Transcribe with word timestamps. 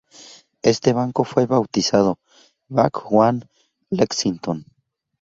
Este 0.63 0.93
banco 0.93 1.23
fue 1.23 1.45
bautizado 1.45 2.17
Bank 2.69 2.97
One 3.13 3.47
Lexington. 3.91 4.65